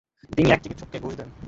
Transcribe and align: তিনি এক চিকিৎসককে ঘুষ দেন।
তিনি 0.31 0.49
এক 0.51 0.59
চিকিৎসককে 0.63 0.97
ঘুষ 0.99 1.13
দেন। 1.17 1.29